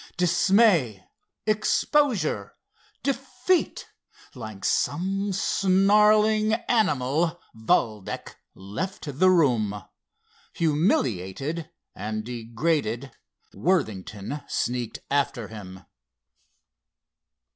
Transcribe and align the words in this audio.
Dismay, 0.17 1.03
exposure, 1.45 2.55
defeat!—like 3.03 4.65
some 4.65 5.31
snarling 5.31 6.53
animal 6.67 7.39
Valdec 7.53 8.35
left 8.55 9.19
the 9.19 9.29
room. 9.29 9.83
Humiliated 10.53 11.69
and 11.95 12.23
degraded 12.23 13.11
Worthington 13.53 14.41
sneaked 14.47 15.01
after 15.11 15.49
him. 15.49 15.81